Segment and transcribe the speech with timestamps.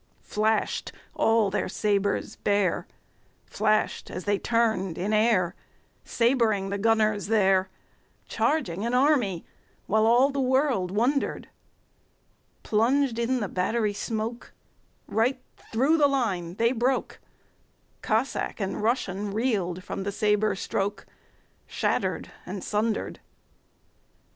[0.23, 2.87] Flash'd all their sabres bare,
[3.45, 7.69] Flash'd as they turn'd in airSabring the gunners there,
[8.27, 9.45] Charging an army,
[9.87, 15.37] whileAll the world wonder'd:Plunged in the battery smokeRight
[15.71, 17.19] thro' the line they broke;
[18.01, 23.19] Cossack and RussianReel'd from the sabre strokeShatter'd and sunder'd.